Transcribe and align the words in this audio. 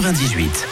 98. 0.00 0.68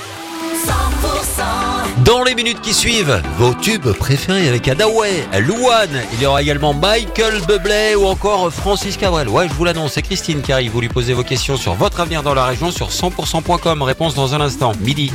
Dans 2.04 2.23
les 2.23 2.37
minutes 2.37 2.61
qui 2.61 2.73
suivent, 2.73 3.21
vos 3.38 3.54
tubes 3.54 3.91
préférés 3.91 4.49
avec 4.49 4.68
Adaway, 4.68 5.26
Louane, 5.41 6.00
il 6.12 6.22
y 6.22 6.26
aura 6.26 6.42
également 6.42 6.72
Michael 6.72 7.41
Bublé 7.49 7.97
ou 7.97 8.06
encore 8.06 8.52
Francis 8.52 8.96
Cabrel. 8.96 9.28
Ouais, 9.28 9.48
je 9.48 9.54
vous 9.54 9.64
l'annonce, 9.64 9.94
c'est 9.94 10.02
Christine 10.02 10.42
qui 10.42 10.52
arrive. 10.52 10.70
Vous 10.70 10.80
lui 10.80 10.88
posez 10.88 11.12
vos 11.12 11.24
questions 11.24 11.56
sur 11.56 11.74
votre 11.74 11.98
avenir 11.98 12.22
dans 12.22 12.34
la 12.34 12.44
région 12.44 12.70
sur 12.70 12.90
100%.com. 12.90 13.82
Réponse 13.82 14.14
dans 14.14 14.32
un 14.32 14.40
instant, 14.40 14.72
midi. 14.80 15.10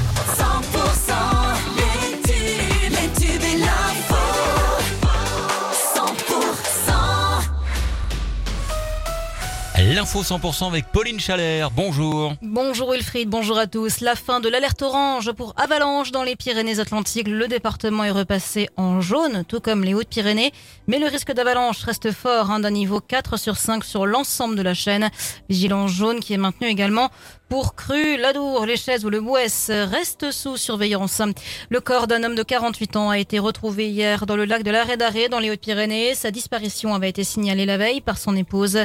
L'info 9.94 10.24
100% 10.24 10.68
avec 10.68 10.86
Pauline 10.86 11.20
Chalère. 11.20 11.70
Bonjour. 11.70 12.34
Bonjour 12.42 12.94
Wilfried, 12.94 13.28
bonjour 13.28 13.58
à 13.58 13.68
tous. 13.68 14.00
La 14.00 14.16
fin 14.16 14.40
de 14.40 14.48
l'alerte 14.48 14.82
orange 14.82 15.34
pour 15.34 15.54
avalanche 15.58 16.14
dans 16.14 16.24
les 16.24 16.38
Pyrénées-Atlantiques. 16.38 17.28
Le 17.28 17.50
département 17.50 18.06
est 18.06 18.12
repassé 18.12 18.70
en 18.78 19.02
jaune, 19.02 19.44
tout 19.46 19.60
comme 19.60 19.84
les 19.84 19.94
Hautes-Pyrénées. 19.94 20.54
Mais 20.88 20.98
le 20.98 21.08
risque 21.08 21.34
d'avalanche 21.34 21.84
reste 21.84 22.14
fort, 22.14 22.52
hein, 22.52 22.62
d'un 22.62 22.72
niveau 22.72 23.02
4 23.02 23.38
sur 23.38 23.58
5 23.58 23.84
sur 23.84 24.06
l'ensemble 24.06 24.56
de 24.56 24.62
la 24.62 24.74
chaîne. 24.74 25.10
Vigilance 25.50 25.92
jaune 25.92 26.22
qui 26.22 26.34
est 26.36 26.38
maintenue 26.38 26.70
également 26.70 27.10
pour 27.52 27.76
Cru, 27.76 28.16
Ladour, 28.16 28.66
les 28.66 28.78
Chaises 28.78 29.04
ou 29.04 29.10
le 29.10 29.20
Bouès 29.20 29.70
reste 29.70 30.32
sous 30.32 30.56
surveillance. 30.56 31.22
Le 31.70 31.82
corps 31.82 32.08
d'un 32.08 32.24
homme 32.24 32.36
de 32.36 32.44
48 32.44 32.96
ans 32.96 33.10
a 33.10 33.20
été 33.20 33.40
retrouvé 33.40 33.90
hier 33.90 34.26
dans 34.26 34.38
le 34.38 34.46
lac 34.46 34.64
de 34.64 34.72
l'Arrêt 34.72 34.96
d'Arrêt 34.96 35.28
dans 35.28 35.40
les 35.40 35.52
Hautes-Pyrénées. 35.52 36.16
Sa 36.16 36.32
disparition 36.32 36.96
avait 36.96 37.10
été 37.10 37.26
signalée 37.26 37.66
la 37.66 37.76
veille 37.76 38.00
par 38.00 38.18
son 38.18 38.38
épouse. 38.38 38.80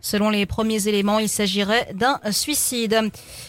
Selon 0.00 0.30
les 0.30 0.46
premiers 0.48 0.88
éléments, 0.88 1.20
il 1.20 1.28
s'agirait 1.28 1.90
d'un 1.94 2.18
suicide. 2.32 3.00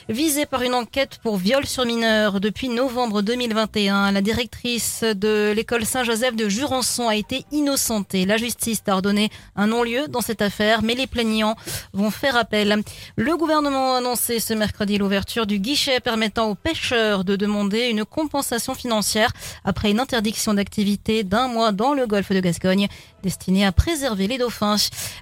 Visé 0.08 0.45
par 0.45 0.62
une 0.62 0.76
enquête 0.76 1.17
pour 1.23 1.38
viol 1.38 1.66
sur 1.66 1.85
mineur 1.85 2.39
depuis 2.39 2.70
novembre 2.70 3.23
2021, 3.23 4.12
la 4.12 4.22
directrice 4.22 5.03
de 5.03 5.52
l'école 5.56 5.86
Saint-Joseph 5.86 6.36
de 6.36 6.47
Jurançon 6.47 7.08
a 7.08 7.16
été 7.16 7.45
innocentée. 7.52 8.25
La 8.25 8.38
justice 8.38 8.83
a 8.88 8.94
ordonné 8.94 9.31
un 9.56 9.67
non-lieu 9.67 10.08
dans 10.08 10.22
cette 10.22 10.44
affaire, 10.44 10.83
mais 10.83 10.94
les 10.94 11.08
plaignants 11.08 11.56
vont 11.94 12.11
faire 12.11 12.38
appel. 12.38 12.83
Le 13.16 13.38
gouvernement 13.38 13.95
a 13.95 13.97
annoncé 13.97 14.39
ce 14.39 14.53
mercredi 14.53 14.97
l'ouverture 14.97 15.47
du 15.47 15.59
guichet 15.59 16.00
permettant 16.00 16.50
aux 16.50 16.56
pêcheurs 16.56 17.23
de 17.23 17.36
demander 17.36 17.88
une 17.88 18.06
compensation 18.06 18.75
financière 18.75 19.31
après 19.63 19.89
une 19.91 20.00
interdiction 20.00 20.53
d'activité 20.53 21.23
d'un 21.23 21.47
mois 21.47 21.72
dans 21.72 21.94
le 21.94 22.06
golfe 22.06 22.31
de 22.31 22.39
Gascogne 22.39 22.88
destinée 23.23 23.66
à 23.66 23.72
préserver 23.72 24.28
les 24.28 24.38
dauphins. 24.38 24.75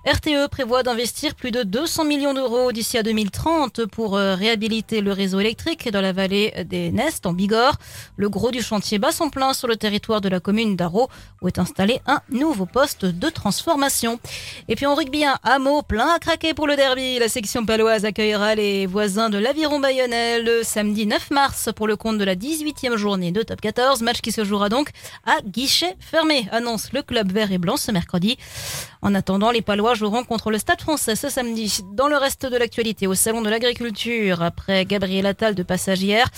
RTE 0.05 0.47
prévoit 0.49 0.83
d'investir 0.83 1.35
plus 1.35 1.51
de 1.51 1.63
200 1.67 2.05
millions 2.05 2.33
d'euros 2.33 2.71
d'ici 2.71 2.97
à 2.97 3.03
2030 3.03 3.85
pour 3.87 4.15
euh, 4.15 4.35
réhabiliter 4.35 5.01
le 5.01 5.11
réseau 5.11 5.39
électrique 5.39 5.91
dans 5.91 5.99
la 5.99 6.13
vallée 6.13 6.53
des 6.65 6.91
Nestes 6.91 7.25
en 7.25 7.33
Bigorre. 7.33 7.77
Le 8.15 8.29
gros 8.29 8.51
du 8.51 8.61
chantier 8.61 8.99
bat 8.99 9.11
son 9.11 9.29
plein 9.29 9.53
sur 9.53 9.67
le 9.67 9.75
territoire 9.75 10.21
de 10.21 10.29
la 10.29 10.39
commune 10.39 10.77
d'Arro 10.77 11.09
où 11.41 11.47
est 11.47 11.59
installé 11.59 11.99
un 12.07 12.21
nouveau 12.31 12.65
poste 12.65 13.05
de 13.05 13.29
transformation. 13.29 14.19
Et 14.69 14.75
puis 14.75 14.85
en 14.85 14.95
rugby, 14.95 15.25
un 15.25 15.37
hameau 15.43 15.81
plein 15.81 16.07
à 16.07 16.19
craquer 16.19 16.53
pour 16.53 16.67
le 16.67 16.77
derby. 16.77 17.19
La 17.19 17.27
section 17.27 17.65
paloise 17.65 18.05
accueillera 18.05 18.55
les 18.55 18.85
voisins 18.85 19.29
de 19.29 19.37
l'Aviron 19.37 19.79
Bayonnais 19.79 20.41
le 20.41 20.63
samedi 20.63 21.05
9 21.05 21.31
mars 21.31 21.69
pour 21.75 21.87
le 21.87 21.97
compte 21.97 22.17
de 22.17 22.23
la 22.23 22.35
18e 22.35 22.95
journée 22.95 23.31
de 23.31 23.43
Top 23.43 23.59
14. 23.59 24.01
Match 24.03 24.21
qui 24.21 24.31
se 24.31 24.45
jouera 24.45 24.69
donc 24.69 24.89
à 25.25 25.41
guichet 25.45 25.97
fermé, 25.99 26.47
annonce 26.51 26.93
le 26.93 27.01
club 27.01 27.31
vert 27.31 27.51
et 27.51 27.57
blanc 27.57 27.75
ce 27.75 27.91
mercredi. 27.91 28.37
En 29.01 29.13
attendant, 29.13 29.51
les 29.51 29.61
Palois 29.61 29.93
joueront 29.93 30.23
contre 30.23 30.49
le 30.49 30.57
Stade 30.57 30.81
français 30.81 31.15
ce 31.15 31.29
Dans 31.93 32.07
le 32.07 32.17
reste 32.17 32.45
de 32.45 32.55
l'actualité, 32.55 33.07
au 33.07 33.15
Salon 33.15 33.41
de 33.41 33.49
l'Agriculture, 33.49 34.43
après 34.43 34.85
Gabriel 34.85 35.25
Attal 35.25 35.55
de 35.55 35.63
passage 35.63 36.03
hier, 36.03 36.29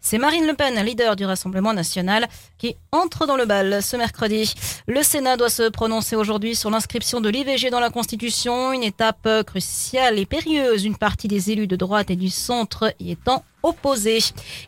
c'est 0.00 0.18
Marine 0.18 0.46
Le 0.46 0.54
Pen, 0.54 0.80
leader 0.84 1.16
du 1.16 1.24
Rassemblement 1.24 1.72
national, 1.72 2.28
qui 2.58 2.76
entre 2.92 3.26
dans 3.26 3.36
le 3.36 3.44
bal 3.44 3.82
ce 3.82 3.96
mercredi. 3.96 4.54
Le 4.86 5.02
Sénat 5.02 5.36
doit 5.36 5.50
se 5.50 5.68
prononcer 5.68 6.14
aujourd'hui 6.14 6.54
sur 6.54 6.70
l'inscription 6.70 7.20
de 7.20 7.28
l'IVG 7.28 7.70
dans 7.70 7.80
la 7.80 7.90
Constitution, 7.90 8.72
une 8.72 8.84
étape 8.84 9.28
cruciale 9.46 10.16
et 10.16 10.26
périlleuse, 10.26 10.84
une 10.84 10.96
partie 10.96 11.26
des 11.26 11.50
élus 11.50 11.66
de 11.66 11.74
droite 11.74 12.10
et 12.10 12.16
du 12.16 12.30
centre 12.30 12.94
y 13.00 13.10
étant 13.10 13.42
opposés. 13.62 14.20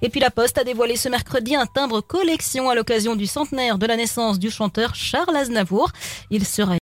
Et 0.02 0.08
puis 0.08 0.20
la 0.20 0.30
Poste 0.30 0.58
a 0.58 0.64
dévoilé 0.64 0.96
ce 0.96 1.08
mercredi 1.08 1.54
un 1.54 1.66
timbre 1.66 2.00
collection 2.00 2.68
à 2.68 2.74
l'occasion 2.74 3.14
du 3.14 3.26
centenaire 3.26 3.78
de 3.78 3.86
la 3.86 3.96
naissance 3.96 4.38
du 4.38 4.50
chanteur 4.50 4.94
Charles 4.94 5.36
Aznavour. 5.36 5.90
Il 6.30 6.44
sera 6.44 6.76